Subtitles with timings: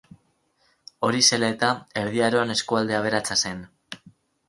[1.09, 1.71] Hori zela eta,
[2.03, 3.65] Erdi Aroan eskualde aberatsa zen.